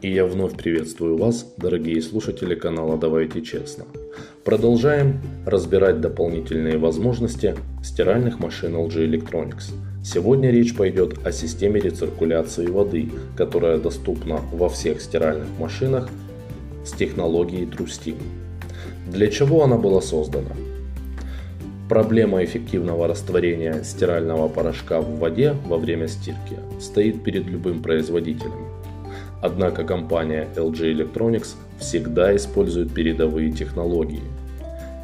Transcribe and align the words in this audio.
И 0.00 0.12
я 0.12 0.26
вновь 0.26 0.56
приветствую 0.56 1.16
вас, 1.16 1.54
дорогие 1.56 2.00
слушатели 2.00 2.54
канала 2.54 2.96
«Давайте 2.96 3.42
честно». 3.42 3.84
Продолжаем 4.44 5.20
разбирать 5.44 6.00
дополнительные 6.00 6.78
возможности 6.78 7.56
стиральных 7.82 8.38
машин 8.38 8.76
LG 8.76 9.10
Electronics. 9.10 9.72
Сегодня 10.04 10.52
речь 10.52 10.76
пойдет 10.76 11.26
о 11.26 11.32
системе 11.32 11.80
рециркуляции 11.80 12.66
воды, 12.66 13.10
которая 13.36 13.78
доступна 13.78 14.40
во 14.52 14.68
всех 14.68 15.00
стиральных 15.00 15.48
машинах 15.58 16.08
с 16.84 16.92
технологией 16.92 17.66
TrueSteam. 17.66 18.18
Для 19.10 19.26
чего 19.26 19.64
она 19.64 19.78
была 19.78 20.00
создана? 20.00 20.50
Проблема 21.88 22.44
эффективного 22.44 23.08
растворения 23.08 23.82
стирального 23.82 24.46
порошка 24.46 25.00
в 25.00 25.18
воде 25.18 25.56
во 25.66 25.76
время 25.76 26.06
стирки 26.06 26.56
стоит 26.80 27.24
перед 27.24 27.46
любым 27.46 27.82
производителем. 27.82 28.77
Однако 29.40 29.84
компания 29.84 30.48
LG 30.56 30.94
Electronics 30.94 31.54
всегда 31.78 32.34
использует 32.34 32.92
передовые 32.92 33.52
технологии. 33.52 34.22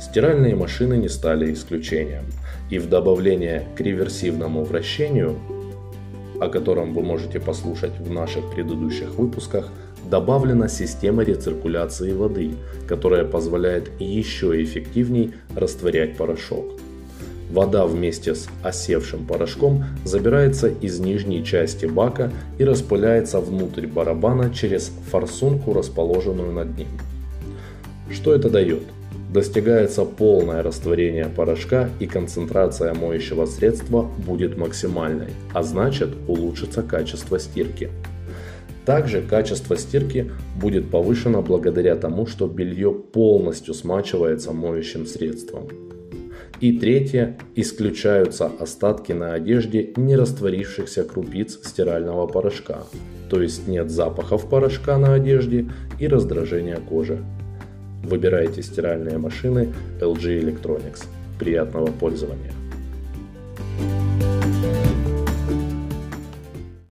Стиральные 0.01 0.57
машины 0.57 0.95
не 0.95 1.09
стали 1.09 1.53
исключением, 1.53 2.25
и 2.71 2.79
в 2.79 2.89
добавление 2.89 3.69
к 3.77 3.81
реверсивному 3.81 4.65
вращению, 4.65 5.39
о 6.41 6.49
котором 6.49 6.93
вы 6.95 7.03
можете 7.03 7.39
послушать 7.39 7.99
в 8.01 8.11
наших 8.11 8.51
предыдущих 8.53 9.15
выпусках, 9.15 9.69
добавлена 10.11 10.69
система 10.69 11.23
рециркуляции 11.23 12.13
воды, 12.13 12.53
которая 12.89 13.25
позволяет 13.25 13.91
еще 14.01 14.63
эффективней 14.63 15.35
растворять 15.55 16.17
порошок. 16.17 16.65
Вода 17.51 17.87
вместе 17.87 18.35
с 18.35 18.49
осевшим 18.63 19.27
порошком 19.27 19.85
забирается 20.05 20.69
из 20.69 20.99
нижней 20.99 21.45
части 21.45 21.87
бака 21.87 22.33
и 22.59 22.65
распыляется 22.65 23.41
внутрь 23.41 23.87
барабана 23.87 24.53
через 24.53 24.91
форсунку, 25.11 25.73
расположенную 25.73 26.53
над 26.53 26.77
ним. 26.77 26.89
Что 28.11 28.35
это 28.35 28.51
дает? 28.51 28.83
Достигается 29.33 30.05
полное 30.05 30.63
растворение 30.63 31.27
порошка 31.27 31.91
и 31.99 32.07
концентрация 32.07 32.95
моющего 32.95 33.47
средства 33.47 34.03
будет 34.03 34.57
максимальной, 34.57 35.31
а 35.53 35.63
значит 35.63 36.11
улучшится 36.29 36.83
качество 36.83 37.39
стирки. 37.41 37.91
Также 38.85 39.23
качество 39.23 39.77
стирки 39.77 40.31
будет 40.61 40.91
повышено 40.91 41.41
благодаря 41.41 41.97
тому, 41.97 42.27
что 42.27 42.47
белье 42.47 42.93
полностью 42.93 43.75
смачивается 43.75 44.53
моющим 44.53 45.07
средством. 45.07 45.69
И 46.61 46.79
третье, 46.79 47.37
исключаются 47.57 48.51
остатки 48.61 49.13
на 49.13 49.35
одежде 49.35 49.93
не 49.97 50.17
растворившихся 50.17 51.05
крупиц 51.05 51.59
стирального 51.63 52.27
порошка, 52.27 52.85
то 53.29 53.43
есть 53.43 53.67
нет 53.67 53.91
запахов 53.91 54.49
порошка 54.49 54.97
на 54.99 55.15
одежде 55.15 55.67
и 55.99 56.07
раздражения 56.07 56.77
кожи. 56.77 57.23
Выбирайте 58.05 58.63
стиральные 58.63 59.19
машины 59.19 59.73
LG 60.01 60.41
Electronics. 60.41 61.05
Приятного 61.39 61.87
пользования! 61.87 62.64